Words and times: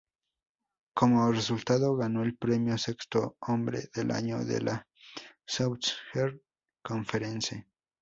Como 0.95 1.31
resultado 1.31 1.95
ganó 1.95 2.23
el 2.23 2.35
premio 2.35 2.75
sexto 2.79 3.37
hombre 3.41 3.91
del 3.93 4.09
año 4.09 4.43
de 4.43 4.59
la 4.61 4.87
Southeastern 5.45 6.41
Conference. 6.81 7.67